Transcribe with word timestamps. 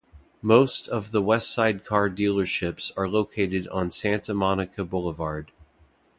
Most 0.41 0.87
of 0.87 1.11
the 1.11 1.21
Westside 1.21 1.85
car 1.85 2.09
dealerships 2.09 2.91
are 2.97 3.07
located 3.07 3.67
on 3.67 3.91
Santa 3.91 4.33
Monica 4.33 4.83
Boulevard. 4.83 5.51